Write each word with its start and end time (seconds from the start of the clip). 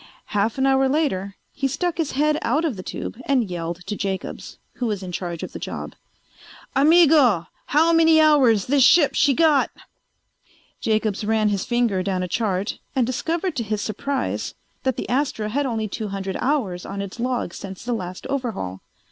Half 0.33 0.57
an 0.57 0.65
hour 0.65 0.89
later 0.89 1.35
he 1.53 1.67
stuck 1.67 1.99
his 1.99 2.13
head 2.13 2.39
out 2.41 2.65
of 2.65 2.75
the 2.75 2.81
tube 2.81 3.19
and 3.27 3.51
yelled 3.51 3.85
to 3.85 3.95
Jacobs, 3.95 4.57
who 4.77 4.87
was 4.87 5.03
in 5.03 5.11
charge 5.11 5.43
of 5.43 5.51
the 5.53 5.59
job: 5.59 5.93
"Amigo! 6.75 7.45
How 7.67 7.93
many 7.93 8.19
hours 8.19 8.65
this 8.65 8.83
ship 8.83 9.13
she 9.13 9.35
got?" 9.35 9.69
Jacobs 10.79 11.23
ran 11.23 11.49
his 11.49 11.65
finger 11.65 12.01
down 12.01 12.23
a 12.23 12.27
chart 12.27 12.79
and 12.95 13.05
discovered 13.05 13.55
to 13.57 13.63
his 13.63 13.79
surprise 13.83 14.55
that 14.81 14.97
the 14.97 15.07
Astra 15.07 15.49
had 15.49 15.67
only 15.67 15.87
two 15.87 16.07
hundred 16.07 16.35
hours 16.37 16.83
on 16.83 16.99
its 16.99 17.19
log 17.19 17.53
since 17.53 17.85
the 17.85 17.93
last 17.93 18.25
overhaul. 18.25 18.81